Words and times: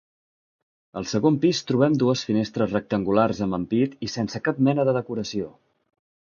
Al 1.01 1.05
segon 1.09 1.35
pis 1.43 1.59
trobem 1.71 1.97
dues 2.03 2.23
finestres 2.29 2.73
rectangulars 2.77 3.43
amb 3.47 3.59
ampit 3.59 3.95
sense 4.15 4.43
cap 4.49 4.63
mena 4.71 4.87
de 4.91 4.97
decoració. 4.99 5.53